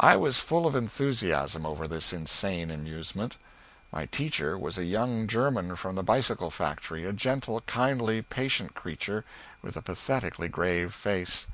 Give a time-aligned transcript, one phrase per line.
[0.00, 3.36] I was full of enthusiasm over this insane amusement.
[3.92, 9.24] My teacher was a young German from the bicycle factory, a gentle, kindly, patient creature,
[9.62, 11.46] with a pathetically grave face.